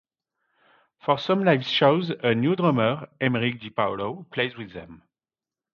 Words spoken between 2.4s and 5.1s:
drummer, Emeric Di Paolo, plays with them.